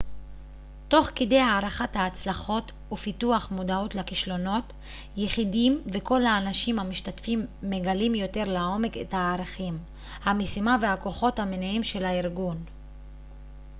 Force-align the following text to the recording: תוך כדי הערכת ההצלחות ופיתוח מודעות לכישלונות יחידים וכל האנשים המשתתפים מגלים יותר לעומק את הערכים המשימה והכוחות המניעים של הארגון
תוך 0.87 1.09
כדי 1.15 1.39
הערכת 1.39 1.95
ההצלחות 1.95 2.71
ופיתוח 2.91 3.51
מודעות 3.51 3.95
לכישלונות 3.95 4.73
יחידים 5.17 5.81
וכל 5.93 6.25
האנשים 6.25 6.79
המשתתפים 6.79 7.45
מגלים 7.63 8.15
יותר 8.15 8.43
לעומק 8.43 8.97
את 8.97 9.13
הערכים 9.13 9.79
המשימה 10.23 10.77
והכוחות 10.81 11.39
המניעים 11.39 11.83
של 11.83 12.05
הארגון 12.05 12.63